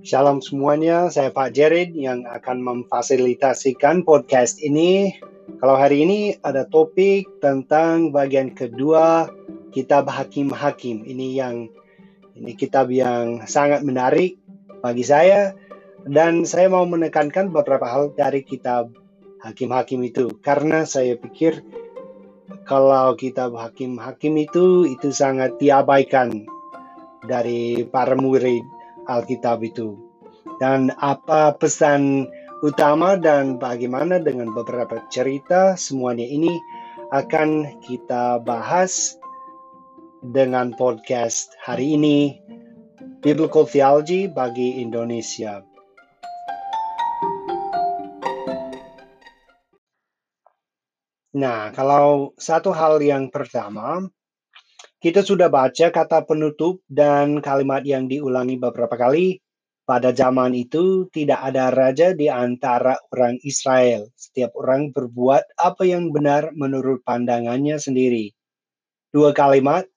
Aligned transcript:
Shalom 0.00 0.40
semuanya, 0.40 1.12
saya 1.12 1.28
Pak 1.28 1.52
Jared 1.52 1.92
yang 1.92 2.24
akan 2.24 2.64
memfasilitasikan 2.64 4.00
podcast 4.00 4.56
ini. 4.64 5.12
Kalau 5.60 5.76
hari 5.76 6.08
ini 6.08 6.40
ada 6.40 6.64
topik 6.64 7.28
tentang 7.44 8.08
bagian 8.08 8.56
kedua 8.56 9.28
kitab 9.76 10.08
Hakim-Hakim. 10.08 11.04
Ini 11.04 11.26
yang 11.36 11.68
ini 12.32 12.56
kitab 12.56 12.88
yang 12.88 13.44
sangat 13.44 13.84
menarik 13.84 14.40
bagi 14.80 15.04
saya 15.04 15.52
dan 16.08 16.48
saya 16.48 16.72
mau 16.72 16.88
menekankan 16.88 17.52
beberapa 17.52 17.84
hal 17.84 18.16
dari 18.16 18.40
kitab 18.40 18.96
Hakim-Hakim 19.44 20.00
itu 20.00 20.32
karena 20.40 20.88
saya 20.88 21.20
pikir 21.20 21.60
kalau 22.64 23.12
kitab 23.20 23.52
Hakim-Hakim 23.52 24.48
itu 24.48 24.88
itu 24.88 25.12
sangat 25.12 25.60
diabaikan 25.60 26.48
dari 27.20 27.84
para 27.84 28.16
murid 28.16 28.79
Alkitab 29.10 29.66
itu. 29.66 29.98
Dan 30.62 30.94
apa 31.02 31.58
pesan 31.58 32.30
utama 32.62 33.18
dan 33.18 33.58
bagaimana 33.58 34.22
dengan 34.22 34.54
beberapa 34.54 35.02
cerita 35.10 35.74
semuanya 35.74 36.28
ini 36.28 36.52
akan 37.10 37.82
kita 37.82 38.38
bahas 38.44 39.18
dengan 40.22 40.76
podcast 40.76 41.56
hari 41.58 41.96
ini 41.98 42.38
Biblical 43.24 43.66
Theology 43.66 44.28
bagi 44.28 44.84
Indonesia. 44.84 45.64
Nah, 51.30 51.70
kalau 51.72 52.34
satu 52.36 52.74
hal 52.74 52.98
yang 53.00 53.30
pertama, 53.30 54.02
kita 55.00 55.24
sudah 55.24 55.48
baca 55.48 55.88
kata 55.88 56.28
penutup 56.28 56.84
dan 56.84 57.40
kalimat 57.40 57.80
yang 57.88 58.04
diulangi 58.04 58.60
beberapa 58.60 59.00
kali. 59.00 59.40
Pada 59.88 60.14
zaman 60.14 60.54
itu 60.54 61.08
tidak 61.10 61.40
ada 61.40 61.72
raja 61.72 62.14
di 62.14 62.30
antara 62.30 62.94
orang 63.10 63.40
Israel. 63.42 64.06
Setiap 64.14 64.54
orang 64.54 64.92
berbuat 64.94 65.56
apa 65.56 65.82
yang 65.88 66.12
benar 66.14 66.54
menurut 66.54 67.02
pandangannya 67.02 67.80
sendiri. 67.80 68.30
Dua 69.10 69.34
kalimat, 69.34 69.88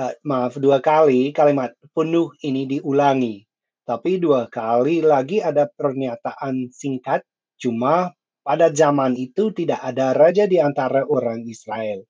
uh, 0.00 0.14
maaf, 0.24 0.56
dua 0.56 0.80
kali 0.80 1.34
kalimat 1.34 1.76
penuh 1.92 2.32
ini 2.40 2.64
diulangi. 2.78 3.44
Tapi 3.84 4.16
dua 4.16 4.48
kali 4.48 5.04
lagi 5.04 5.44
ada 5.44 5.68
pernyataan 5.68 6.72
singkat, 6.72 7.20
cuma 7.60 8.16
pada 8.40 8.72
zaman 8.72 9.12
itu 9.18 9.52
tidak 9.52 9.82
ada 9.82 10.16
raja 10.16 10.48
di 10.48 10.56
antara 10.56 11.04
orang 11.04 11.44
Israel. 11.44 12.00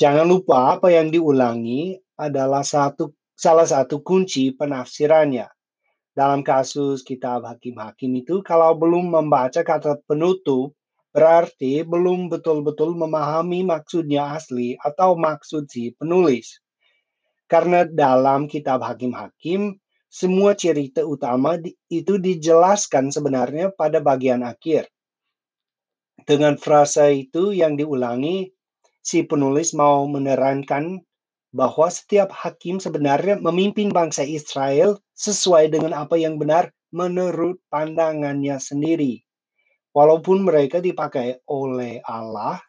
Jangan 0.00 0.32
lupa 0.32 0.80
apa 0.80 0.88
yang 0.88 1.12
diulangi 1.12 1.92
adalah 2.16 2.64
satu 2.64 3.12
salah 3.36 3.68
satu 3.68 4.00
kunci 4.00 4.48
penafsirannya. 4.56 5.44
Dalam 6.16 6.40
kasus 6.40 7.04
kitab 7.04 7.44
hakim-hakim 7.44 8.24
itu, 8.24 8.40
kalau 8.40 8.72
belum 8.80 9.12
membaca 9.12 9.60
kata 9.60 10.00
penutup, 10.08 10.72
berarti 11.12 11.84
belum 11.84 12.32
betul-betul 12.32 12.96
memahami 12.96 13.60
maksudnya 13.60 14.40
asli 14.40 14.72
atau 14.80 15.20
maksud 15.20 15.68
si 15.68 15.92
penulis. 15.92 16.64
Karena 17.44 17.84
dalam 17.84 18.48
kitab 18.48 18.80
hakim-hakim, 18.80 19.76
semua 20.08 20.56
cerita 20.56 21.04
utama 21.04 21.60
itu 21.92 22.16
dijelaskan 22.16 23.12
sebenarnya 23.12 23.68
pada 23.76 24.00
bagian 24.00 24.48
akhir. 24.48 24.88
Dengan 26.24 26.56
frasa 26.56 27.12
itu 27.12 27.52
yang 27.52 27.76
diulangi, 27.76 28.48
si 29.00 29.24
penulis 29.24 29.72
mau 29.72 30.04
menerangkan 30.06 31.00
bahwa 31.50 31.90
setiap 31.90 32.30
hakim 32.30 32.78
sebenarnya 32.78 33.42
memimpin 33.42 33.90
bangsa 33.90 34.22
Israel 34.22 35.02
sesuai 35.18 35.74
dengan 35.74 35.92
apa 35.96 36.14
yang 36.14 36.38
benar 36.38 36.70
menurut 36.94 37.58
pandangannya 37.70 38.58
sendiri. 38.62 39.22
Walaupun 39.90 40.46
mereka 40.46 40.78
dipakai 40.78 41.42
oleh 41.50 41.98
Allah, 42.06 42.62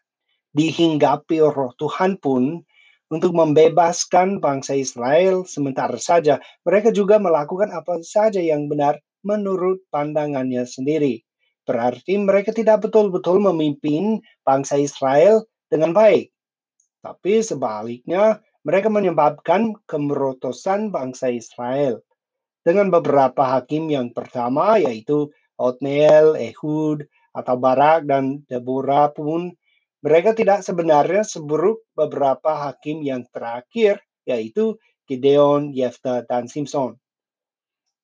dihinggapi 0.57 1.38
roh 1.45 1.69
Tuhan 1.78 2.17
pun 2.17 2.66
untuk 3.11 3.35
membebaskan 3.35 4.41
bangsa 4.41 4.73
Israel 4.73 5.45
sementara 5.45 6.00
saja, 6.01 6.41
mereka 6.66 6.89
juga 6.89 7.22
melakukan 7.22 7.69
apa 7.69 8.01
saja 8.01 8.41
yang 8.41 8.66
benar 8.66 8.97
menurut 9.22 9.84
pandangannya 9.94 10.66
sendiri. 10.66 11.22
Berarti 11.67 12.17
mereka 12.17 12.50
tidak 12.50 12.89
betul-betul 12.89 13.38
memimpin 13.38 14.23
bangsa 14.41 14.81
Israel 14.81 15.45
dengan 15.71 15.95
baik. 15.95 16.27
Tapi 16.99 17.39
sebaliknya, 17.39 18.43
mereka 18.61 18.91
menyebabkan 18.91 19.73
kemerotosan 19.87 20.91
bangsa 20.91 21.31
Israel. 21.31 22.03
Dengan 22.61 22.93
beberapa 22.93 23.57
hakim 23.57 23.89
yang 23.89 24.13
pertama, 24.13 24.77
yaitu 24.77 25.33
Otniel, 25.57 26.37
Ehud, 26.37 27.07
atau 27.33 27.55
Barak, 27.57 28.05
dan 28.05 28.45
Deborah 28.45 29.09
pun, 29.09 29.55
mereka 30.05 30.35
tidak 30.35 30.61
sebenarnya 30.61 31.25
seburuk 31.25 31.81
beberapa 31.97 32.69
hakim 32.69 33.01
yang 33.01 33.25
terakhir, 33.33 34.03
yaitu 34.29 34.77
Gideon, 35.09 35.73
Yefta, 35.73 36.21
dan 36.29 36.45
Simpson. 36.45 37.01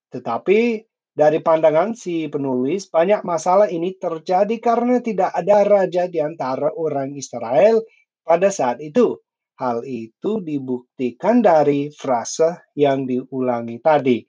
Tetapi 0.10 0.87
dari 1.18 1.42
pandangan 1.42 1.98
si 1.98 2.30
penulis, 2.30 2.94
banyak 2.94 3.26
masalah 3.26 3.74
ini 3.74 3.98
terjadi 3.98 4.54
karena 4.62 5.02
tidak 5.02 5.34
ada 5.34 5.66
raja 5.66 6.06
di 6.06 6.22
antara 6.22 6.70
orang 6.78 7.18
Israel 7.18 7.82
pada 8.22 8.54
saat 8.54 8.78
itu. 8.86 9.18
Hal 9.58 9.82
itu 9.90 10.46
dibuktikan 10.46 11.42
dari 11.42 11.90
frase 11.90 12.70
yang 12.78 13.10
diulangi 13.10 13.82
tadi. 13.82 14.22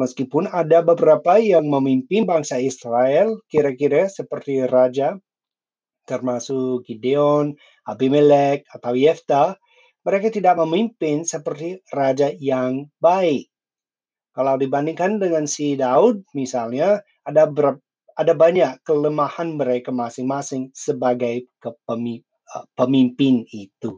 Meskipun 0.00 0.48
ada 0.48 0.80
beberapa 0.80 1.36
yang 1.36 1.68
memimpin 1.68 2.24
bangsa 2.24 2.56
Israel, 2.56 3.36
kira-kira 3.52 4.08
seperti 4.08 4.64
raja, 4.64 5.20
termasuk 6.08 6.88
Gideon, 6.88 7.52
Abimelek, 7.84 8.64
atau 8.72 8.96
Yefta, 8.96 9.60
mereka 10.00 10.32
tidak 10.32 10.56
memimpin 10.64 11.28
seperti 11.28 11.84
raja 11.92 12.32
yang 12.32 12.88
baik. 12.96 13.51
Kalau 14.32 14.56
dibandingkan 14.56 15.20
dengan 15.20 15.44
si 15.44 15.76
Daud, 15.76 16.24
misalnya, 16.32 17.04
ada 17.24 17.46
ber, 17.46 17.80
ada 18.16 18.32
banyak 18.32 18.80
kelemahan 18.84 19.56
mereka 19.56 19.92
masing-masing 19.92 20.72
sebagai 20.72 21.48
Uh, 22.52 22.68
pemimpin 22.76 23.48
itu. 23.48 23.96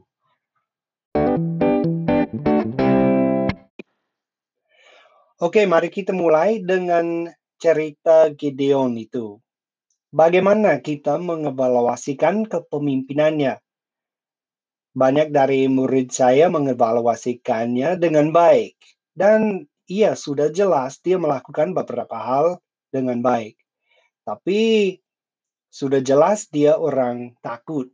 Oke, 5.43 5.67
mari 5.67 5.91
kita 5.91 6.15
mulai 6.15 6.62
dengan 6.62 7.27
cerita 7.59 8.31
Gideon 8.31 8.94
itu. 8.94 9.43
Bagaimana 10.15 10.78
kita 10.78 11.19
mengevaluasikan 11.19 12.47
kepemimpinannya? 12.47 13.59
Banyak 14.94 15.34
dari 15.34 15.67
murid 15.67 16.15
saya 16.15 16.47
mengevaluasikannya 16.47 17.99
dengan 17.99 18.31
baik. 18.31 18.78
Dan 19.11 19.67
ia 19.91 20.17
sudah 20.17 20.49
jelas 20.49 21.00
dia 21.05 21.21
melakukan 21.21 21.77
beberapa 21.77 22.17
hal 22.17 22.47
dengan 22.89 23.21
baik. 23.21 23.56
Tapi 24.25 24.95
sudah 25.69 26.00
jelas 26.00 26.49
dia 26.49 26.78
orang 26.78 27.37
takut. 27.45 27.91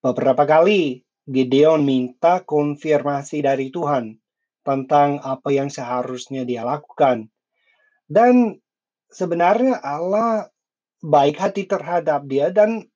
Beberapa 0.00 0.48
kali 0.48 1.04
Gideon 1.28 1.84
minta 1.84 2.40
konfirmasi 2.40 3.44
dari 3.44 3.68
Tuhan 3.68 4.16
tentang 4.64 5.20
apa 5.20 5.52
yang 5.52 5.68
seharusnya 5.68 6.48
dia 6.48 6.64
lakukan. 6.64 7.28
Dan 8.08 8.56
sebenarnya 9.12 9.78
Allah 9.84 10.48
baik 11.04 11.36
hati 11.36 11.68
terhadap 11.68 12.24
dia 12.24 12.48
dan 12.48 12.88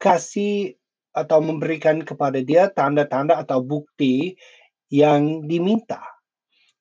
kasih 0.00 0.76
atau 1.14 1.38
memberikan 1.38 2.02
kepada 2.02 2.42
dia 2.42 2.66
tanda-tanda 2.72 3.38
atau 3.38 3.62
bukti 3.62 4.34
yang 4.94 5.50
diminta. 5.50 5.98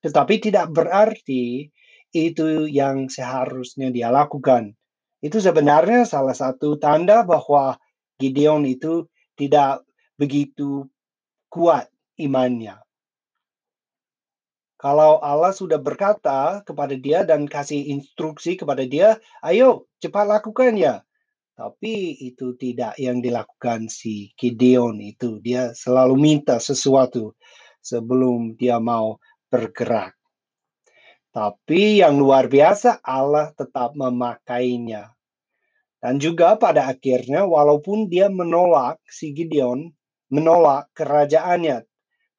Tetapi 0.05 0.37
tidak 0.37 0.69
berarti 0.69 1.65
itu 2.13 2.69
yang 2.69 3.09
seharusnya 3.09 3.89
dia 3.89 4.13
lakukan. 4.13 4.77
Itu 5.17 5.41
sebenarnya 5.41 6.05
salah 6.05 6.37
satu 6.37 6.77
tanda 6.77 7.25
bahwa 7.25 7.81
Gideon 8.21 8.69
itu 8.69 9.09
tidak 9.33 9.81
begitu 10.13 10.85
kuat 11.49 11.89
imannya. 12.21 12.77
Kalau 14.77 15.23
Allah 15.23 15.55
sudah 15.55 15.79
berkata 15.79 16.59
kepada 16.67 16.93
dia 16.99 17.23
dan 17.23 17.47
kasih 17.47 17.87
instruksi 17.87 18.59
kepada 18.59 18.83
dia, 18.83 19.15
ayo 19.41 19.87
cepat 20.03 20.27
lakukan 20.27 20.75
ya. 20.75 21.01
Tapi 21.55 22.19
itu 22.19 22.51
tidak 22.59 22.99
yang 22.99 23.23
dilakukan 23.23 23.87
si 23.87 24.35
Gideon 24.35 24.99
itu. 24.99 25.39
Dia 25.39 25.71
selalu 25.71 26.19
minta 26.19 26.59
sesuatu 26.59 27.31
sebelum 27.83 28.55
dia 28.55 28.79
mau 28.79 29.19
bergerak. 29.51 30.15
Tapi 31.33 31.99
yang 31.99 32.17
luar 32.17 32.47
biasa 32.47 33.03
Allah 33.03 33.51
tetap 33.51 33.93
memakainya. 33.99 35.11
Dan 35.99 36.19
juga 36.19 36.55
pada 36.59 36.87
akhirnya 36.87 37.47
walaupun 37.47 38.07
dia 38.07 38.27
menolak 38.27 38.99
si 39.07 39.31
Gideon, 39.31 39.91
menolak 40.31 40.91
kerajaannya, 40.95 41.83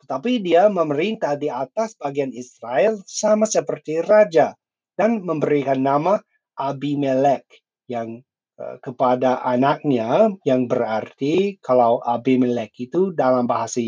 tetapi 0.04 0.44
dia 0.44 0.68
memerintah 0.68 1.32
di 1.32 1.48
atas 1.48 1.96
bagian 1.96 2.28
Israel 2.36 3.00
sama 3.08 3.48
seperti 3.48 4.04
raja 4.04 4.52
dan 5.00 5.24
memberikan 5.24 5.80
nama 5.80 6.20
Abimelek 6.60 7.48
yang 7.88 8.20
kepada 8.54 9.42
anaknya 9.42 10.30
yang 10.46 10.70
berarti 10.70 11.58
kalau 11.58 11.98
Abimelek 11.98 12.70
itu 12.78 13.10
dalam 13.10 13.50
bahasa 13.50 13.82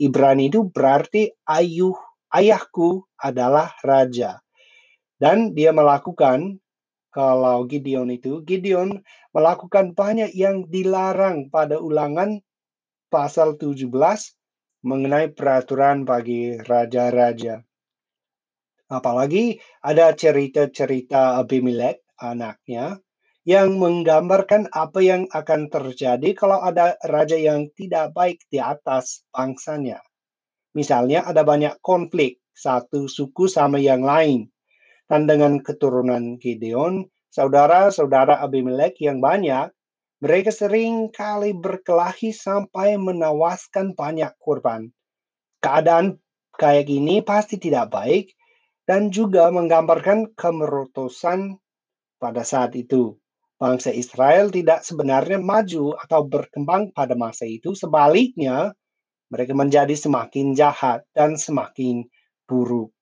Ibrani 0.00 0.48
itu 0.48 0.64
berarti 0.72 1.28
ayuh 1.44 1.96
ayahku 2.32 3.04
adalah 3.20 3.76
raja. 3.84 4.40
Dan 5.16 5.52
dia 5.56 5.72
melakukan 5.72 6.60
kalau 7.08 7.64
Gideon 7.64 8.12
itu, 8.12 8.44
Gideon 8.44 9.00
melakukan 9.32 9.96
banyak 9.96 10.36
yang 10.36 10.68
dilarang 10.68 11.48
pada 11.48 11.80
ulangan 11.80 12.44
pasal 13.08 13.56
17 13.56 13.88
mengenai 14.84 15.32
peraturan 15.32 16.04
bagi 16.04 16.60
raja-raja. 16.60 17.64
Apalagi 18.92 19.56
ada 19.80 20.12
cerita-cerita 20.12 21.40
Abimelek, 21.40 22.04
anaknya, 22.20 23.00
yang 23.46 23.78
menggambarkan 23.78 24.66
apa 24.74 24.98
yang 24.98 25.30
akan 25.30 25.70
terjadi 25.70 26.34
kalau 26.34 26.58
ada 26.58 26.98
raja 27.06 27.38
yang 27.38 27.70
tidak 27.78 28.10
baik 28.10 28.42
di 28.50 28.58
atas 28.58 29.22
bangsanya. 29.30 30.02
Misalnya 30.74 31.22
ada 31.22 31.46
banyak 31.46 31.78
konflik 31.78 32.42
satu 32.50 33.06
suku 33.06 33.46
sama 33.46 33.78
yang 33.78 34.02
lain 34.02 34.50
dan 35.06 35.30
dengan 35.30 35.62
keturunan 35.62 36.42
Gideon, 36.42 37.06
saudara-saudara 37.30 38.42
Abimelek 38.42 38.98
yang 38.98 39.22
banyak, 39.22 39.70
mereka 40.18 40.50
sering 40.50 41.14
kali 41.14 41.54
berkelahi 41.54 42.34
sampai 42.34 42.98
menawaskan 42.98 43.94
banyak 43.94 44.34
korban. 44.42 44.90
Keadaan 45.62 46.18
kayak 46.58 46.90
gini 46.90 47.22
pasti 47.22 47.62
tidak 47.62 47.94
baik 47.94 48.34
dan 48.82 49.14
juga 49.14 49.46
menggambarkan 49.54 50.34
kemerotosan 50.34 51.62
pada 52.18 52.42
saat 52.42 52.74
itu. 52.74 53.14
Bangsa 53.56 53.88
Israel 53.88 54.52
tidak 54.52 54.84
sebenarnya 54.84 55.40
maju 55.40 55.96
atau 55.96 56.28
berkembang 56.28 56.92
pada 56.92 57.16
masa 57.16 57.48
itu, 57.48 57.72
sebaliknya 57.72 58.76
mereka 59.32 59.56
menjadi 59.56 59.96
semakin 59.96 60.52
jahat 60.52 61.08
dan 61.16 61.40
semakin 61.40 62.04
buruk. 62.44 62.92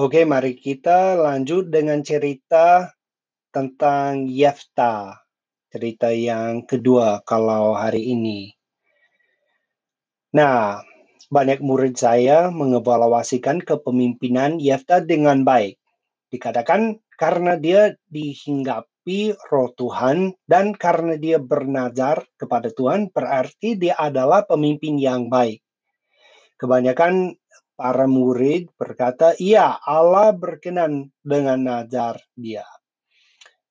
Oke, 0.00 0.24
mari 0.24 0.56
kita 0.56 1.20
lanjut 1.20 1.68
dengan 1.68 2.00
cerita 2.00 2.96
tentang 3.52 4.24
Yefta. 4.24 5.20
Cerita 5.68 6.08
yang 6.16 6.64
kedua 6.64 7.20
kalau 7.28 7.76
hari 7.76 8.08
ini. 8.08 8.48
Nah, 10.32 10.80
banyak 11.28 11.60
murid 11.60 12.00
saya 12.00 12.48
mengevaluasikan 12.48 13.60
kepemimpinan 13.60 14.56
Yefta 14.56 15.04
dengan 15.04 15.44
baik. 15.44 15.79
Dikatakan 16.30 17.02
karena 17.18 17.58
dia 17.58 17.98
dihinggapi 18.06 19.34
roh 19.50 19.74
Tuhan 19.74 20.38
dan 20.46 20.72
karena 20.78 21.18
dia 21.18 21.42
bernazar 21.42 22.24
kepada 22.38 22.70
Tuhan 22.70 23.10
berarti 23.10 23.74
dia 23.74 23.98
adalah 23.98 24.46
pemimpin 24.46 24.96
yang 24.96 25.26
baik. 25.26 25.60
Kebanyakan 26.56 27.40
Para 27.80 28.04
murid 28.04 28.76
berkata, 28.76 29.32
"Iya, 29.40 29.80
Allah 29.80 30.36
berkenan 30.36 31.16
dengan 31.24 31.64
nazar 31.64 32.20
dia." 32.36 32.68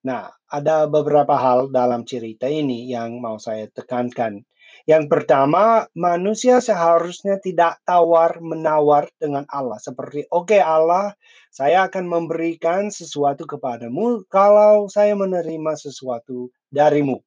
Nah, 0.02 0.34
ada 0.50 0.90
beberapa 0.90 1.38
hal 1.38 1.70
dalam 1.70 2.10
cerita 2.10 2.50
ini 2.50 2.90
yang 2.90 3.22
mau 3.22 3.38
saya 3.38 3.70
tekankan. 3.70 4.42
Yang 4.88 5.12
pertama, 5.12 5.88
manusia 5.98 6.64
seharusnya 6.64 7.42
tidak 7.44 7.84
tawar-menawar 7.84 9.12
dengan 9.20 9.44
Allah. 9.52 9.80
Seperti, 9.82 10.28
oke 10.32 10.56
okay, 10.56 10.62
Allah, 10.64 11.12
saya 11.52 11.90
akan 11.90 12.06
memberikan 12.08 12.94
sesuatu 12.94 13.44
kepadamu 13.44 14.24
kalau 14.32 14.88
saya 14.88 15.18
menerima 15.18 15.76
sesuatu 15.76 16.54
darimu. 16.72 17.20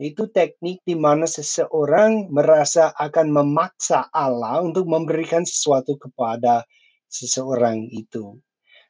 Itu 0.00 0.32
teknik 0.32 0.80
di 0.82 0.96
mana 0.96 1.28
seseorang 1.28 2.32
merasa 2.32 2.88
akan 2.96 3.36
memaksa 3.36 4.08
Allah 4.08 4.64
untuk 4.64 4.88
memberikan 4.88 5.44
sesuatu 5.44 6.00
kepada 6.00 6.64
seseorang 7.04 7.84
itu. 7.92 8.40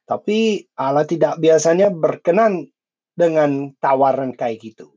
Tapi 0.06 0.70
Allah 0.78 1.02
tidak 1.06 1.42
biasanya 1.42 1.90
berkenan 1.90 2.70
dengan 3.10 3.74
tawaran 3.82 4.38
kayak 4.38 4.62
gitu. 4.62 4.94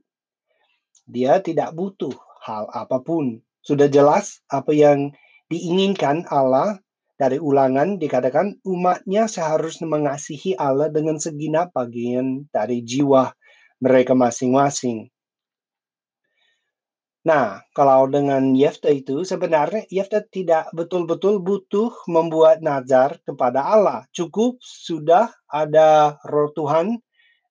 Dia 1.10 1.42
tidak 1.42 1.74
butuh 1.74 2.14
hal 2.44 2.68
apa 2.76 3.00
pun. 3.00 3.40
Sudah 3.64 3.88
jelas 3.88 4.44
apa 4.52 4.76
yang 4.76 5.16
diinginkan 5.48 6.28
Allah 6.28 6.84
dari 7.16 7.40
ulangan 7.40 7.96
dikatakan 7.96 8.60
umatnya 8.68 9.32
seharusnya 9.32 9.88
mengasihi 9.88 10.60
Allah 10.60 10.92
dengan 10.92 11.16
segenap 11.16 11.72
bagian 11.72 12.52
dari 12.52 12.84
jiwa 12.84 13.32
mereka 13.80 14.12
masing-masing. 14.12 15.08
Nah, 17.24 17.64
kalau 17.72 18.12
dengan 18.12 18.52
Yefta 18.52 18.92
itu 18.92 19.24
sebenarnya 19.24 19.88
Yefta 19.88 20.20
tidak 20.28 20.68
betul-betul 20.76 21.40
butuh 21.40 21.96
membuat 22.12 22.60
nazar 22.60 23.16
kepada 23.24 23.64
Allah. 23.64 24.04
Cukup 24.12 24.60
sudah 24.60 25.32
ada 25.48 26.20
roh 26.28 26.52
Tuhan 26.52 27.00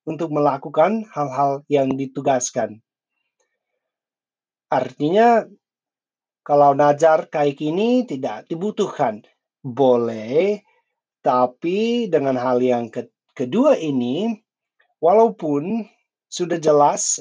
untuk 0.04 0.28
melakukan 0.28 1.08
hal-hal 1.08 1.64
yang 1.72 1.88
ditugaskan. 1.96 2.84
Artinya 4.72 5.44
kalau 6.40 6.72
nazar 6.72 7.28
kayak 7.28 7.60
gini 7.60 8.08
tidak 8.08 8.48
dibutuhkan. 8.48 9.20
Boleh, 9.60 10.64
tapi 11.22 12.10
dengan 12.10 12.34
hal 12.34 12.58
yang 12.58 12.88
ke 12.90 13.06
kedua 13.36 13.78
ini, 13.78 14.42
walaupun 14.98 15.86
sudah 16.32 16.56
jelas 16.56 17.20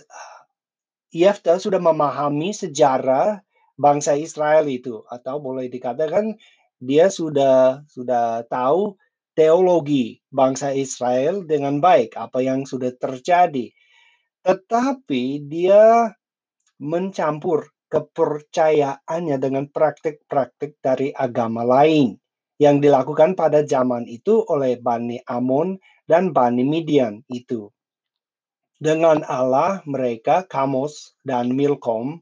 Yefta 1.12 1.59
sudah 1.59 1.77
memahami 1.77 2.56
sejarah 2.56 3.44
bangsa 3.75 4.15
Israel 4.15 4.63
itu 4.71 5.03
atau 5.12 5.44
boleh 5.44 5.68
dikatakan 5.68 6.39
dia 6.80 7.12
sudah 7.12 7.83
sudah 7.92 8.48
tahu 8.48 8.95
teologi 9.36 10.24
bangsa 10.31 10.71
Israel 10.71 11.44
dengan 11.44 11.83
baik 11.83 12.15
apa 12.15 12.39
yang 12.39 12.63
sudah 12.63 12.95
terjadi. 12.95 13.75
Tetapi 14.42 15.45
dia 15.45 16.15
mencampur 16.81 17.69
kepercayaannya 17.93 19.38
dengan 19.38 19.69
praktik-praktik 19.69 20.81
dari 20.81 21.13
agama 21.13 21.61
lain 21.61 22.17
yang 22.57 22.81
dilakukan 22.81 23.38
pada 23.38 23.61
zaman 23.61 24.09
itu 24.09 24.41
oleh 24.50 24.81
Bani 24.81 25.21
Amon 25.29 25.77
dan 26.09 26.33
Bani 26.33 26.65
Midian 26.65 27.21
itu. 27.29 27.69
Dengan 28.81 29.21
Allah 29.29 29.85
mereka 29.85 30.41
Kamos 30.50 31.13
dan 31.21 31.53
Milkom 31.53 32.17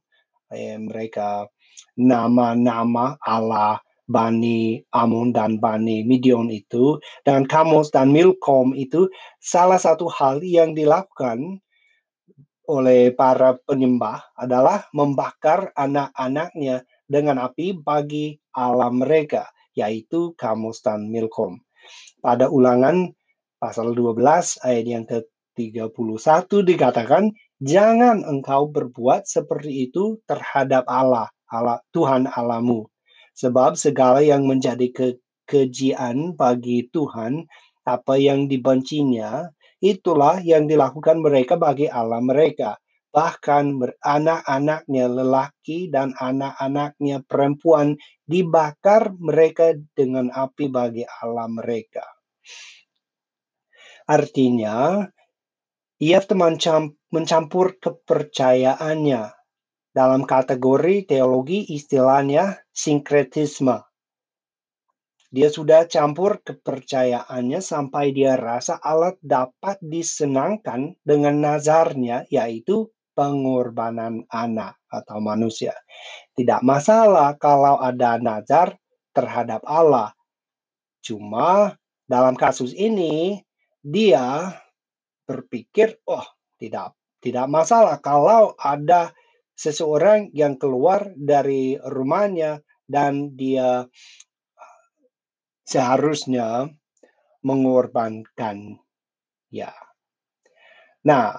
eh, 0.52 0.76
mereka 0.76 1.48
nama-nama 1.96 3.16
Allah 3.24 3.80
Bani 4.10 4.84
Amun 4.92 5.32
dan 5.32 5.62
Bani 5.62 6.04
Midian 6.04 6.52
itu 6.52 7.00
dan 7.24 7.48
Kamos 7.48 7.94
dan 7.94 8.12
Milkom 8.12 8.76
itu 8.76 9.08
salah 9.40 9.80
satu 9.80 10.12
hal 10.12 10.44
yang 10.44 10.76
dilakukan 10.76 11.62
oleh 12.70 13.10
para 13.18 13.58
penyembah 13.66 14.38
adalah 14.38 14.86
membakar 14.94 15.74
anak-anaknya 15.74 16.86
dengan 17.10 17.42
api 17.42 17.74
bagi 17.82 18.38
Allah 18.54 18.94
mereka 18.94 19.50
yaitu 19.74 20.38
Kamos 20.38 20.86
dan 20.86 21.10
Milkom. 21.10 21.58
Pada 22.22 22.52
ulangan 22.52 23.10
pasal 23.58 23.96
12 23.96 24.22
ayat 24.62 24.86
yang 24.86 25.06
ke 25.10 25.26
31 25.58 25.92
dikatakan, 26.64 27.32
jangan 27.60 28.24
engkau 28.24 28.72
berbuat 28.72 29.28
seperti 29.28 29.90
itu 29.90 30.20
terhadap 30.28 30.88
Allah, 30.88 31.28
Allah 31.52 31.84
Tuhan 31.92 32.28
Alamu. 32.32 32.88
Sebab 33.36 33.80
segala 33.80 34.20
yang 34.20 34.48
menjadi 34.48 34.92
ke 34.92 35.20
kejian 35.48 36.36
bagi 36.36 36.88
Tuhan, 36.92 37.48
apa 37.88 38.16
yang 38.20 38.52
dibencinya, 38.52 39.48
itulah 39.80 40.40
yang 40.44 40.68
dilakukan 40.68 41.24
mereka 41.24 41.56
bagi 41.56 41.88
Allah 41.88 42.20
mereka. 42.24 42.80
Bahkan 43.10 43.82
anak-anaknya 44.06 45.06
lelaki 45.10 45.90
dan 45.90 46.14
anak-anaknya 46.14 47.26
perempuan 47.26 47.98
dibakar 48.30 49.18
mereka 49.18 49.74
dengan 49.98 50.30
api 50.30 50.70
bagi 50.70 51.10
Allah 51.26 51.50
mereka. 51.50 52.06
Artinya, 54.06 55.02
ia 55.98 56.22
mencampur 57.10 57.82
kepercayaannya 57.82 59.24
dalam 59.90 60.22
kategori 60.24 61.10
teologi 61.10 61.66
istilahnya 61.74 62.62
sinkretisme. 62.70 63.89
Dia 65.30 65.54
sudah 65.54 65.86
campur 65.86 66.42
kepercayaannya 66.42 67.62
sampai 67.62 68.10
dia 68.18 68.34
rasa 68.34 68.82
Allah 68.82 69.14
dapat 69.22 69.78
disenangkan 69.78 70.98
dengan 71.06 71.38
nazarnya, 71.38 72.26
yaitu 72.34 72.90
pengorbanan 73.14 74.26
anak 74.34 74.82
atau 74.90 75.22
manusia. 75.22 75.78
Tidak 76.34 76.66
masalah 76.66 77.38
kalau 77.38 77.78
ada 77.78 78.18
nazar 78.18 78.74
terhadap 79.14 79.62
Allah. 79.70 80.18
Cuma 81.06 81.78
dalam 82.10 82.34
kasus 82.34 82.74
ini 82.74 83.38
dia 83.86 84.58
berpikir, 85.30 85.94
oh 86.10 86.26
tidak 86.58 86.98
tidak 87.20 87.52
masalah 87.52 88.00
kalau 88.00 88.56
ada 88.56 89.12
seseorang 89.60 90.32
yang 90.32 90.56
keluar 90.56 91.12
dari 91.20 91.76
rumahnya 91.76 92.64
dan 92.88 93.36
dia 93.36 93.84
seharusnya 95.70 96.66
mengorbankan 97.46 98.82
ya. 99.54 99.70
Nah, 101.06 101.38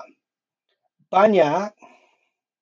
banyak 1.10 1.75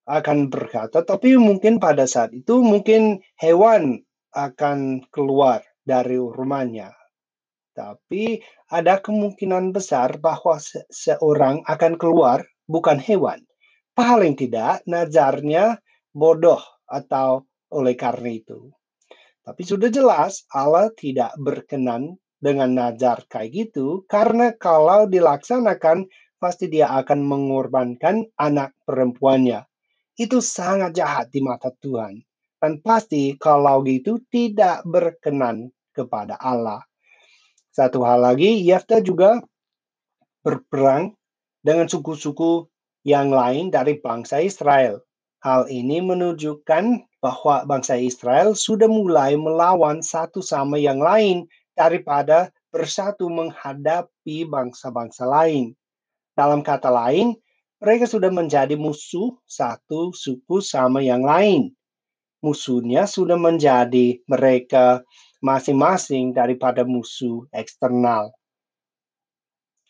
akan 0.09 0.39
berkata, 0.49 1.05
tapi 1.05 1.37
mungkin 1.37 1.77
pada 1.77 2.09
saat 2.09 2.33
itu 2.33 2.65
mungkin 2.65 3.21
hewan 3.37 4.01
akan 4.33 5.05
keluar 5.13 5.61
dari 5.85 6.17
rumahnya. 6.17 6.97
Tapi 7.77 8.41
ada 8.73 8.99
kemungkinan 8.99 9.71
besar 9.71 10.17
bahwa 10.19 10.59
se 10.59 10.83
seorang 10.89 11.63
akan 11.69 11.95
keluar 12.01 12.43
bukan 12.67 12.99
hewan. 12.99 13.45
Paling 13.93 14.35
tidak 14.35 14.83
nazarnya 14.89 15.79
bodoh 16.11 16.59
atau 16.89 17.45
oleh 17.71 17.95
karena 17.95 18.33
itu. 18.33 18.73
Tapi 19.49 19.63
sudah 19.65 19.89
jelas 19.89 20.45
Allah 20.53 20.93
tidak 20.93 21.33
berkenan 21.41 22.21
dengan 22.37 22.77
nazar 22.77 23.25
kayak 23.33 23.73
gitu 23.73 24.05
karena 24.05 24.53
kalau 24.61 25.09
dilaksanakan 25.09 26.05
pasti 26.37 26.69
dia 26.69 26.93
akan 26.93 27.25
mengorbankan 27.25 28.29
anak 28.37 28.77
perempuannya 28.85 29.65
itu 30.19 30.43
sangat 30.43 30.99
jahat 30.99 31.31
di 31.31 31.41
mata 31.41 31.71
Tuhan. 31.71 32.21
Dan 32.59 32.83
pasti 32.83 33.39
kalau 33.39 33.87
gitu 33.87 34.19
tidak 34.35 34.83
berkenan 34.83 35.71
kepada 35.95 36.35
Allah. 36.43 36.83
Satu 37.71 38.03
hal 38.03 38.27
lagi, 38.27 38.59
Yefta 38.67 38.99
juga 38.99 39.39
berperang 40.43 41.15
dengan 41.63 41.87
suku-suku 41.87 42.67
yang 43.07 43.31
lain 43.31 43.71
dari 43.71 44.03
bangsa 44.03 44.43
Israel. 44.43 44.99
Hal 45.39 45.71
ini 45.71 46.03
menunjukkan 46.03 47.07
bahwa 47.19 47.67
bangsa 47.67 47.99
Israel 47.99 48.55
sudah 48.55 48.87
mulai 48.87 49.35
melawan 49.35 50.03
satu 50.03 50.39
sama 50.39 50.79
yang 50.79 51.03
lain 51.03 51.51
daripada 51.75 52.51
bersatu 52.71 53.27
menghadapi 53.27 54.47
bangsa-bangsa 54.47 55.27
lain. 55.27 55.75
Dalam 56.39 56.63
kata 56.63 56.91
lain, 56.91 57.35
mereka 57.83 58.07
sudah 58.07 58.31
menjadi 58.31 58.75
musuh 58.79 59.35
satu 59.47 60.15
suku 60.15 60.63
sama 60.63 61.03
yang 61.03 61.27
lain. 61.27 61.75
Musuhnya 62.39 63.11
sudah 63.11 63.35
menjadi 63.35 64.23
mereka 64.31 65.03
masing-masing 65.43 66.31
daripada 66.31 66.87
musuh 66.87 67.47
eksternal 67.51 68.31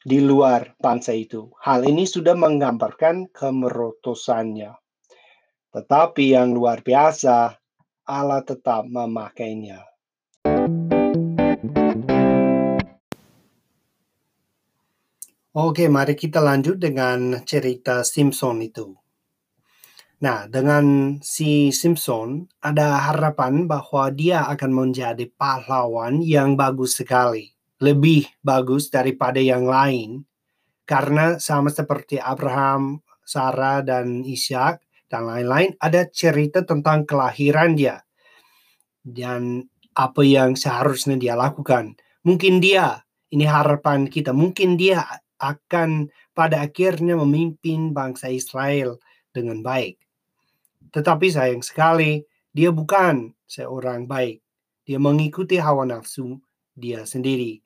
di 0.05 0.25
luar 0.25 0.73
bangsa 0.81 1.13
itu. 1.13 1.53
Hal 1.61 1.85
ini 1.85 2.09
sudah 2.09 2.33
menggambarkan 2.33 3.29
kemerotosannya. 3.33 4.73
Tetapi 5.79 6.35
yang 6.35 6.51
luar 6.59 6.83
biasa, 6.83 7.55
Allah 8.03 8.43
tetap 8.43 8.91
memakainya. 8.91 9.87
Oke, 15.55 15.87
mari 15.87 16.19
kita 16.19 16.43
lanjut 16.43 16.83
dengan 16.83 17.47
cerita 17.47 18.03
Simpson 18.03 18.59
itu. 18.59 18.91
Nah, 20.19 20.51
dengan 20.51 21.15
si 21.23 21.71
Simpson 21.71 22.51
ada 22.59 23.15
harapan 23.15 23.71
bahwa 23.71 24.11
dia 24.11 24.51
akan 24.51 24.75
menjadi 24.75 25.31
pahlawan 25.31 26.27
yang 26.27 26.59
bagus 26.59 26.99
sekali, 26.99 27.55
lebih 27.79 28.27
bagus 28.43 28.91
daripada 28.91 29.39
yang 29.39 29.63
lain, 29.63 30.27
karena 30.91 31.39
sama 31.39 31.71
seperti 31.71 32.19
Abraham, 32.19 32.99
Sarah, 33.23 33.79
dan 33.87 34.27
Ishak 34.27 34.88
dan 35.09 35.25
lain-lain, 35.25 35.73
ada 35.81 36.05
cerita 36.09 36.63
tentang 36.63 37.09
kelahiran 37.09 37.75
dia 37.75 38.05
dan 39.03 39.65
apa 39.97 40.23
yang 40.23 40.55
seharusnya 40.55 41.17
dia 41.17 41.35
lakukan. 41.35 41.97
Mungkin 42.23 42.61
dia, 42.61 43.03
ini 43.33 43.49
harapan 43.49 44.07
kita, 44.07 44.37
mungkin 44.37 44.77
dia 44.77 45.03
akan 45.41 46.13
pada 46.37 46.63
akhirnya 46.63 47.17
memimpin 47.19 47.97
bangsa 47.97 48.29
Israel 48.31 49.01
dengan 49.33 49.65
baik. 49.65 49.97
Tetapi 50.93 51.27
sayang 51.33 51.65
sekali, 51.65 52.23
dia 52.53 52.71
bukan 52.71 53.33
seorang 53.49 54.05
baik. 54.05 54.45
Dia 54.89 55.01
mengikuti 55.01 55.61
hawa 55.61 55.85
nafsu 55.85 56.41
dia 56.73 57.05
sendiri. 57.05 57.61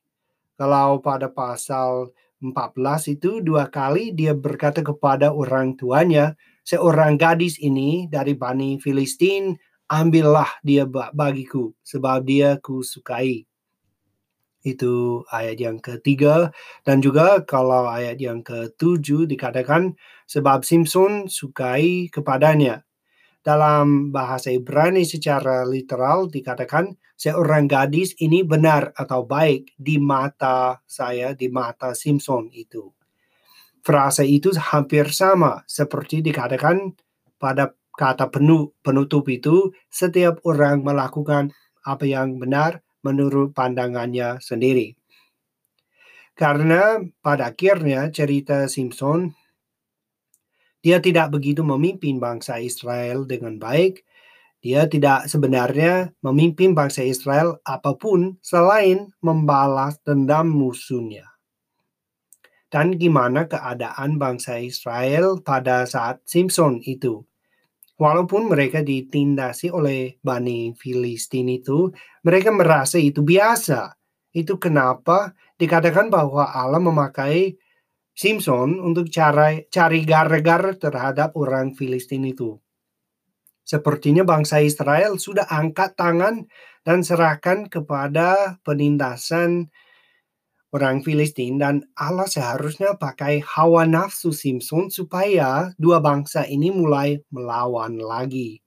Kalau 0.58 1.02
pada 1.02 1.28
pasal 1.28 2.10
14 2.42 3.14
itu 3.14 3.38
dua 3.38 3.70
kali 3.70 4.10
dia 4.10 4.34
berkata 4.34 4.82
kepada 4.82 5.30
orang 5.30 5.78
tuanya, 5.78 6.34
seorang 6.66 7.14
gadis 7.14 7.56
ini 7.62 8.10
dari 8.10 8.34
Bani 8.34 8.82
Filistin, 8.82 9.54
ambillah 9.86 10.50
dia 10.66 10.84
bagiku, 10.90 11.70
sebab 11.86 12.26
dia 12.26 12.58
kusukai 12.58 13.46
itu 14.62 15.26
ayat 15.30 15.58
yang 15.58 15.78
ketiga. 15.82 16.54
Dan 16.86 17.02
juga 17.02 17.42
kalau 17.42 17.90
ayat 17.90 18.18
yang 18.18 18.40
ketujuh 18.46 19.26
dikatakan 19.26 19.98
sebab 20.26 20.62
Simpson 20.62 21.26
sukai 21.26 22.08
kepadanya. 22.08 22.86
Dalam 23.42 24.14
bahasa 24.14 24.54
Ibrani 24.54 25.02
secara 25.02 25.66
literal 25.66 26.30
dikatakan 26.30 26.94
seorang 27.22 27.70
gadis 27.70 28.18
ini 28.18 28.42
benar 28.42 28.90
atau 28.98 29.22
baik 29.22 29.78
di 29.78 30.02
mata 30.02 30.82
saya 30.90 31.38
di 31.38 31.46
mata 31.46 31.94
Simpson 31.94 32.50
itu 32.50 32.90
frasa 33.82 34.22
itu 34.22 34.54
hampir 34.58 35.10
sama 35.10 35.66
seperti 35.66 36.22
dikatakan 36.22 36.94
pada 37.36 37.74
kata 37.92 38.30
penutup 38.80 39.26
itu 39.28 39.74
setiap 39.90 40.38
orang 40.46 40.80
melakukan 40.86 41.50
apa 41.82 42.06
yang 42.06 42.38
benar 42.38 42.80
menurut 43.02 43.50
pandangannya 43.50 44.38
sendiri. 44.38 44.94
Karena 46.32 47.02
pada 47.20 47.52
akhirnya 47.52 48.08
cerita 48.08 48.64
Simpson 48.70 49.34
dia 50.80 50.98
tidak 50.98 51.34
begitu 51.34 51.62
memimpin 51.62 52.18
bangsa 52.18 52.58
Israel 52.62 53.26
dengan 53.28 53.58
baik. 53.60 54.02
Dia 54.62 54.86
tidak 54.86 55.26
sebenarnya 55.26 56.14
memimpin 56.22 56.70
bangsa 56.70 57.02
Israel 57.02 57.58
apa 57.66 57.98
pun 57.98 58.38
selain 58.38 59.10
membalas 59.18 59.98
dendam 60.06 60.54
musuhnya. 60.54 61.26
Dan 62.70 62.94
gimana 62.94 63.50
keadaan 63.50 64.22
bangsa 64.22 64.62
Israel 64.62 65.42
pada 65.42 65.82
saat 65.82 66.22
Simpson 66.30 66.78
itu? 66.78 67.26
Walaupun 67.98 68.54
mereka 68.54 68.86
ditindasi 68.86 69.74
oleh 69.74 70.22
Bani 70.22 70.70
Filistin 70.78 71.50
itu, 71.50 71.90
mereka 72.22 72.54
merasa 72.54 73.02
itu 73.02 73.26
biasa. 73.26 73.98
Itu 74.30 74.62
kenapa 74.62 75.34
dikatakan 75.58 76.06
bahwa 76.06 76.54
Allah 76.54 76.78
memakai 76.78 77.58
Simpson 78.14 78.78
untuk 78.78 79.10
cari, 79.10 79.66
cari 79.66 80.06
gara-gara 80.06 80.70
terhadap 80.70 81.34
orang 81.34 81.74
Filistin 81.74 82.30
itu. 82.30 82.61
Sepertinya 83.62 84.26
bangsa 84.26 84.58
Israel 84.58 85.22
sudah 85.22 85.46
angkat 85.46 85.94
tangan 85.94 86.50
dan 86.82 87.06
serahkan 87.06 87.70
kepada 87.70 88.58
penindasan 88.66 89.70
orang 90.72 91.04
Filistin 91.04 91.60
dan 91.60 91.84
Allah 91.94 92.26
seharusnya 92.26 92.96
pakai 92.96 93.44
hawa 93.44 93.84
nafsu 93.84 94.32
Simpson 94.32 94.88
supaya 94.88 95.70
dua 95.76 96.00
bangsa 96.00 96.48
ini 96.48 96.72
mulai 96.72 97.20
melawan 97.28 98.00
lagi. 98.00 98.64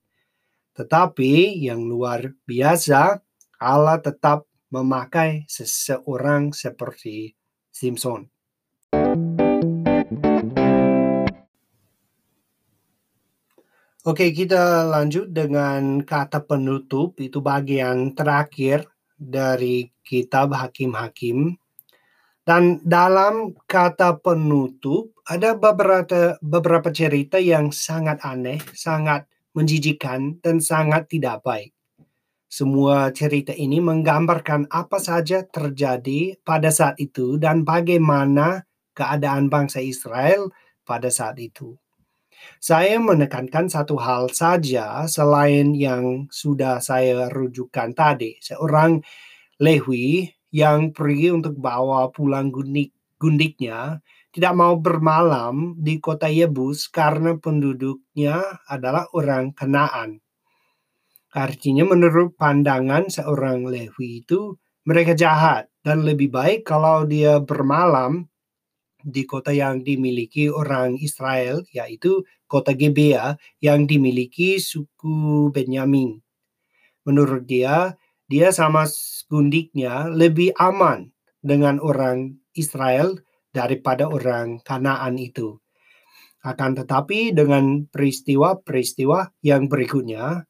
Tetapi 0.77 1.65
yang 1.65 1.87
luar 1.87 2.35
biasa, 2.45 3.19
Allah 3.59 3.97
tetap 3.99 4.45
memakai 4.69 5.47
seseorang 5.49 6.51
seperti 6.51 7.33
Simpson. 7.71 8.34
Oke, 14.05 14.29
kita 14.29 14.85
lanjut 14.85 15.33
dengan 15.33 15.97
kata 16.05 16.45
penutup, 16.45 17.17
itu 17.17 17.41
bagian 17.41 18.13
terakhir 18.13 18.85
dari 19.17 19.89
kitab 20.05 20.53
Hakim-Hakim 20.53 21.57
dan 22.45 22.77
dalam 22.85 23.57
kata 23.65 24.21
penutup 24.21 25.09
ada 25.25 25.57
beberapa 25.57 26.37
beberapa 26.37 26.93
cerita 26.93 27.41
yang 27.41 27.73
sangat 27.73 28.21
aneh, 28.21 28.61
sangat 28.77 29.25
menjijikan 29.57 30.37
dan 30.45 30.61
sangat 30.61 31.09
tidak 31.09 31.41
baik. 31.41 31.73
Semua 32.45 33.09
cerita 33.09 33.57
ini 33.57 33.81
menggambarkan 33.81 34.69
apa 34.69 35.01
saja 35.01 35.41
terjadi 35.49 36.37
pada 36.45 36.69
saat 36.69 37.01
itu 37.01 37.41
dan 37.41 37.65
bagaimana 37.65 38.69
keadaan 38.93 39.49
bangsa 39.49 39.81
Israel 39.81 40.53
pada 40.85 41.09
saat 41.09 41.41
itu. 41.41 41.73
Saya 42.59 42.97
menekankan 42.97 43.69
satu 43.69 43.99
hal 43.99 44.31
saja 44.33 45.05
selain 45.05 45.75
yang 45.75 46.25
sudah 46.31 46.81
saya 46.81 47.29
rujukan 47.29 47.93
tadi. 47.93 48.37
Seorang 48.41 49.03
Lewi 49.61 50.27
yang 50.51 50.91
pergi 50.91 51.31
untuk 51.31 51.55
bawa 51.59 52.11
pulang 52.11 52.51
gundik 52.51 52.95
gundiknya 53.15 54.03
tidak 54.35 54.51
mau 54.51 54.75
bermalam 54.75 55.79
di 55.79 55.95
kota 56.03 56.27
Yebus 56.27 56.91
karena 56.91 57.39
penduduknya 57.39 58.63
adalah 58.67 59.07
orang 59.15 59.55
Kanaan. 59.55 60.19
Artinya 61.35 61.87
menurut 61.87 62.35
pandangan 62.35 63.07
seorang 63.07 63.67
Lewi 63.67 64.23
itu 64.23 64.55
mereka 64.87 65.15
jahat 65.15 65.67
dan 65.83 66.03
lebih 66.03 66.31
baik 66.31 66.67
kalau 66.67 67.03
dia 67.03 67.39
bermalam 67.39 68.27
di 69.05 69.29
kota 69.29 69.53
yang 69.53 69.85
dimiliki 69.85 70.49
orang 70.49 70.97
Israel 70.97 71.61
yaitu 71.69 72.25
kota 72.49 72.73
Gebea 72.73 73.37
yang 73.61 73.85
dimiliki 73.85 74.57
suku 74.57 75.53
Benyamin. 75.53 76.17
Menurut 77.05 77.45
dia, 77.45 77.93
dia 78.25 78.49
sama 78.49 78.89
gundiknya 79.29 80.09
lebih 80.09 80.57
aman 80.57 81.13
dengan 81.45 81.77
orang 81.77 82.41
Israel 82.57 83.21
daripada 83.53 84.09
orang 84.09 84.65
Kanaan 84.65 85.21
itu. 85.21 85.61
Akan 86.41 86.73
tetapi 86.73 87.33
dengan 87.33 87.85
peristiwa-peristiwa 87.89 89.33
yang 89.45 89.69
berikutnya, 89.69 90.45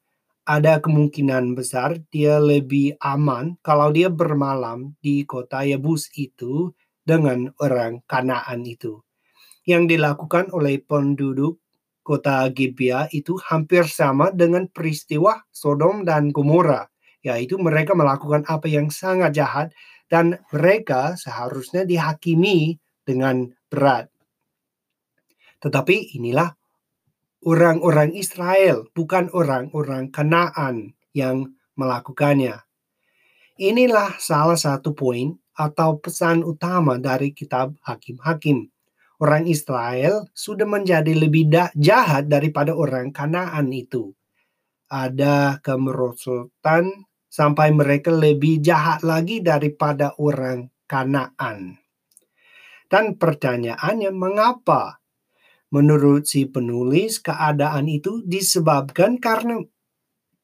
ada 0.46 0.78
kemungkinan 0.78 1.58
besar 1.58 1.98
dia 2.14 2.38
lebih 2.38 2.94
aman 3.02 3.58
kalau 3.66 3.90
dia 3.90 4.06
bermalam 4.06 4.94
di 5.02 5.26
kota 5.26 5.66
Yebus 5.66 6.06
itu 6.14 6.70
dengan 7.06 7.54
orang 7.62 8.02
Kanaan 8.10 8.66
itu. 8.66 9.00
Yang 9.62 9.96
dilakukan 9.96 10.50
oleh 10.50 10.82
penduduk 10.82 11.62
kota 12.02 12.46
Gibeah 12.50 13.10
itu 13.10 13.38
hampir 13.38 13.86
sama 13.86 14.30
dengan 14.30 14.70
peristiwa 14.70 15.42
Sodom 15.50 16.06
dan 16.06 16.30
Gomora, 16.30 16.86
yaitu 17.22 17.58
mereka 17.58 17.94
melakukan 17.94 18.46
apa 18.46 18.66
yang 18.70 18.90
sangat 18.90 19.34
jahat 19.34 19.68
dan 20.06 20.38
mereka 20.54 21.18
seharusnya 21.18 21.82
dihakimi 21.82 22.78
dengan 23.02 23.50
berat. 23.66 24.06
Tetapi 25.58 26.14
inilah 26.14 26.54
orang-orang 27.42 28.14
Israel, 28.14 28.86
bukan 28.94 29.30
orang-orang 29.34 30.14
Kanaan 30.14 30.94
yang 31.10 31.54
melakukannya. 31.74 32.62
Inilah 33.56 34.14
salah 34.20 34.58
satu 34.58 34.92
poin 34.92 35.34
atau 35.56 35.96
pesan 35.96 36.44
utama 36.44 37.00
dari 37.00 37.32
kitab 37.32 37.74
Hakim-Hakim. 37.82 38.68
Orang 39.16 39.48
Israel 39.48 40.28
sudah 40.36 40.68
menjadi 40.68 41.16
lebih 41.16 41.48
jahat 41.72 42.28
daripada 42.28 42.76
orang 42.76 43.16
Kanaan 43.16 43.72
itu. 43.72 44.12
Ada 44.92 45.64
kemerosotan 45.64 47.08
sampai 47.32 47.72
mereka 47.72 48.12
lebih 48.12 48.60
jahat 48.60 49.00
lagi 49.00 49.40
daripada 49.40 50.12
orang 50.20 50.68
Kanaan. 50.84 51.80
Dan 52.86 53.16
pertanyaannya, 53.18 54.12
mengapa? 54.14 55.02
Menurut 55.74 56.30
si 56.30 56.46
penulis, 56.46 57.18
keadaan 57.18 57.90
itu 57.90 58.22
disebabkan 58.22 59.18
karena 59.18 59.58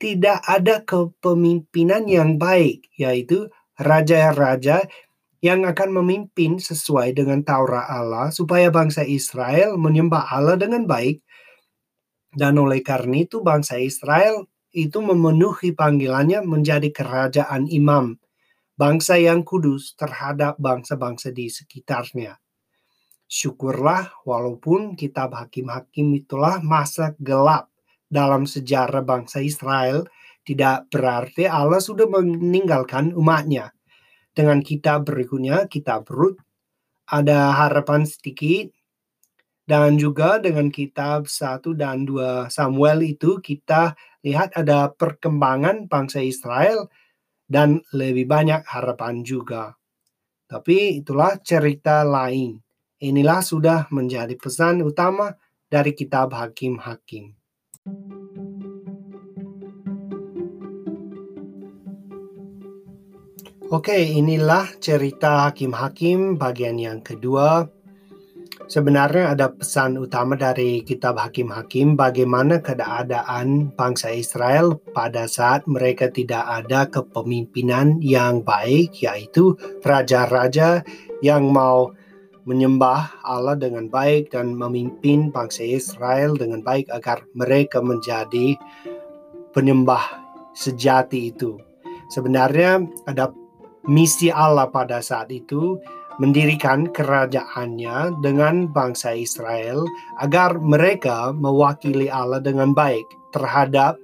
tidak 0.02 0.42
ada 0.42 0.82
kepemimpinan 0.82 2.10
yang 2.10 2.34
baik, 2.34 2.90
yaitu 2.98 3.46
raja-raja 3.82 4.86
yang 5.42 5.66
akan 5.66 5.90
memimpin 6.02 6.62
sesuai 6.62 7.18
dengan 7.18 7.42
Taurat 7.42 7.90
Allah 7.90 8.30
supaya 8.30 8.70
bangsa 8.70 9.02
Israel 9.02 9.74
menyembah 9.74 10.30
Allah 10.30 10.54
dengan 10.54 10.86
baik. 10.86 11.18
Dan 12.32 12.56
oleh 12.56 12.80
karena 12.80 13.26
itu 13.26 13.42
bangsa 13.42 13.76
Israel 13.76 14.48
itu 14.72 15.04
memenuhi 15.04 15.76
panggilannya 15.76 16.46
menjadi 16.46 16.88
kerajaan 16.88 17.68
imam 17.68 18.16
bangsa 18.82 19.20
yang 19.20 19.44
kudus 19.44 19.92
terhadap 19.94 20.56
bangsa-bangsa 20.56 21.30
di 21.30 21.52
sekitarnya. 21.52 22.40
Syukurlah 23.28 24.24
walaupun 24.28 24.96
kitab 24.96 25.32
hakim-hakim 25.36 26.12
itulah 26.18 26.60
masa 26.60 27.16
gelap 27.20 27.72
dalam 28.12 28.44
sejarah 28.44 29.00
bangsa 29.00 29.40
Israel, 29.40 30.04
tidak 30.42 30.90
berarti 30.90 31.46
Allah 31.46 31.78
sudah 31.78 32.10
meninggalkan 32.10 33.14
umatnya. 33.14 33.70
Dengan 34.32 34.64
kitab 34.64 35.06
berikutnya, 35.06 35.70
kitab 35.70 36.08
Rut, 36.10 36.40
ada 37.06 37.52
harapan 37.54 38.02
sedikit. 38.08 38.72
Dan 39.62 39.94
juga 39.94 40.42
dengan 40.42 40.74
kitab 40.74 41.30
1 41.30 41.78
dan 41.78 42.02
2 42.02 42.50
Samuel 42.50 43.14
itu 43.14 43.38
kita 43.38 43.94
lihat 44.26 44.58
ada 44.58 44.90
perkembangan 44.90 45.86
bangsa 45.86 46.18
Israel 46.18 46.90
dan 47.46 47.78
lebih 47.94 48.26
banyak 48.26 48.66
harapan 48.66 49.22
juga. 49.22 49.78
Tapi 50.50 50.98
itulah 50.98 51.38
cerita 51.40 52.02
lain. 52.02 52.58
Inilah 53.02 53.40
sudah 53.40 53.86
menjadi 53.94 54.34
pesan 54.34 54.82
utama 54.82 55.30
dari 55.70 55.94
kitab 55.94 56.34
Hakim-Hakim. 56.34 57.41
Oke, 63.72 63.96
inilah 63.96 64.68
cerita 64.84 65.48
Hakim-Hakim 65.48 66.36
bagian 66.36 66.76
yang 66.76 67.00
kedua 67.00 67.64
Sebenarnya 68.68 69.32
ada 69.32 69.48
pesan 69.48 69.96
utama 69.96 70.36
dari 70.36 70.84
kitab 70.84 71.16
Hakim-Hakim 71.16 71.96
bagaimana 71.96 72.60
keadaan 72.60 73.72
bangsa 73.72 74.12
Israel 74.12 74.76
pada 74.92 75.24
saat 75.24 75.64
mereka 75.64 76.12
tidak 76.12 76.44
ada 76.44 76.84
kepemimpinan 76.84 77.96
yang 78.04 78.44
baik 78.44 78.92
yaitu 79.00 79.56
raja-raja 79.80 80.84
yang 81.24 81.48
mau 81.48 81.96
menyembah 82.44 83.24
Allah 83.24 83.56
dengan 83.56 83.88
baik 83.88 84.36
dan 84.36 84.52
memimpin 84.52 85.32
bangsa 85.32 85.64
Israel 85.64 86.36
dengan 86.36 86.60
baik 86.60 86.92
agar 86.92 87.24
mereka 87.32 87.80
menjadi 87.80 88.52
penyembah 89.56 90.04
sejati 90.52 91.32
itu. 91.32 91.56
Sebenarnya 92.12 92.84
ada 93.08 93.32
misi 93.86 94.30
Allah 94.30 94.70
pada 94.70 95.02
saat 95.02 95.30
itu 95.30 95.78
mendirikan 96.20 96.92
kerajaannya 96.92 98.20
dengan 98.20 98.68
bangsa 98.68 99.16
Israel 99.16 99.82
agar 100.20 100.60
mereka 100.60 101.32
mewakili 101.32 102.12
Allah 102.12 102.38
dengan 102.38 102.76
baik 102.76 103.04
terhadap 103.32 103.96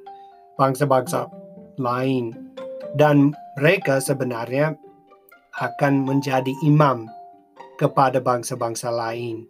bangsa-bangsa 0.56 1.28
lain. 1.76 2.32
Dan 2.96 3.36
mereka 3.60 4.00
sebenarnya 4.00 4.72
akan 5.60 6.08
menjadi 6.08 6.50
imam 6.64 7.04
kepada 7.76 8.18
bangsa-bangsa 8.18 8.88
lain 8.88 9.44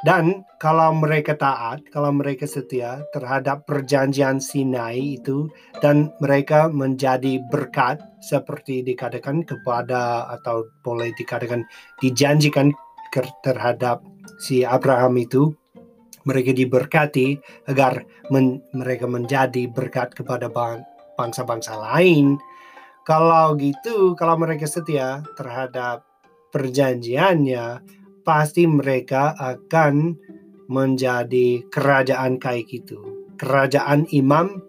dan 0.00 0.48
kalau 0.56 0.96
mereka 0.96 1.36
taat, 1.36 1.84
kalau 1.92 2.08
mereka 2.12 2.48
setia 2.48 3.04
terhadap 3.12 3.68
perjanjian 3.68 4.40
Sinai 4.40 5.20
itu 5.20 5.52
dan 5.84 6.08
mereka 6.24 6.72
menjadi 6.72 7.40
berkat 7.52 8.00
seperti 8.24 8.80
dikatakan 8.80 9.44
kepada 9.44 10.28
atau 10.40 10.64
boleh 10.80 11.12
dikatakan 11.16 11.68
dijanjikan 12.00 12.72
terhadap 13.44 14.00
si 14.40 14.64
Abraham 14.64 15.20
itu 15.20 15.52
mereka 16.24 16.52
diberkati 16.52 17.36
agar 17.68 18.04
men, 18.32 18.60
mereka 18.76 19.08
menjadi 19.08 19.68
berkat 19.68 20.12
kepada 20.12 20.52
bangsa-bangsa 21.16 21.76
lain. 21.76 22.36
Kalau 23.08 23.56
gitu, 23.56 24.14
kalau 24.14 24.36
mereka 24.36 24.68
setia 24.68 25.24
terhadap 25.34 26.04
perjanjiannya, 26.52 27.80
pasti 28.30 28.62
mereka 28.62 29.34
akan 29.34 30.14
menjadi 30.70 31.66
kerajaan 31.66 32.38
kayak 32.38 32.70
gitu. 32.70 33.26
Kerajaan 33.42 34.06
imam 34.14 34.62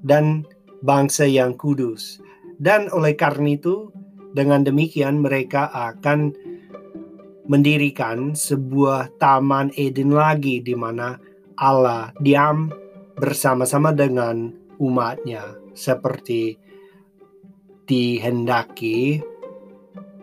dan 0.00 0.48
bangsa 0.80 1.28
yang 1.28 1.60
kudus. 1.60 2.24
Dan 2.56 2.88
oleh 2.88 3.12
karena 3.12 3.52
itu, 3.52 3.92
dengan 4.32 4.64
demikian 4.64 5.20
mereka 5.20 5.68
akan 5.68 6.32
mendirikan 7.44 8.32
sebuah 8.32 9.12
taman 9.20 9.76
Eden 9.76 10.16
lagi 10.16 10.64
di 10.64 10.72
mana 10.72 11.20
Allah 11.60 12.16
diam 12.24 12.72
bersama-sama 13.20 13.92
dengan 13.92 14.56
umatnya 14.80 15.52
seperti 15.76 16.56
dihendaki 17.84 19.20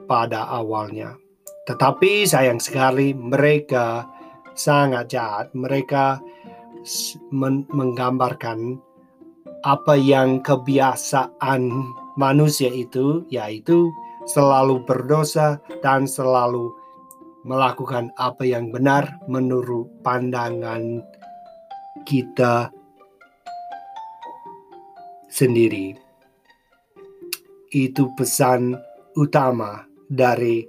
pada 0.09 0.49
awalnya. 0.49 1.22
Tetapi 1.63 2.27
sayang 2.27 2.59
sekali 2.59 3.15
mereka 3.15 4.03
sangat 4.53 5.15
jahat. 5.15 5.47
Mereka 5.55 6.19
menggambarkan 7.71 8.77
apa 9.63 9.95
yang 9.95 10.43
kebiasaan 10.43 11.71
manusia 12.19 12.67
itu 12.67 13.23
yaitu 13.31 13.87
selalu 14.27 14.83
berdosa 14.83 15.59
dan 15.79 16.03
selalu 16.03 16.67
melakukan 17.47 18.11
apa 18.19 18.43
yang 18.43 18.71
benar 18.71 19.19
menurut 19.27 19.87
pandangan 20.03 21.03
kita 22.03 22.71
sendiri. 25.27 25.95
Itu 27.71 28.11
pesan 28.15 28.77
utama 29.17 29.83
dari 30.07 30.63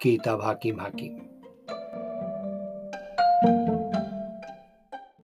kitab 0.00 0.40
Hakim-Hakim. 0.40 1.12
thank 1.12 1.34
you 1.34 1.39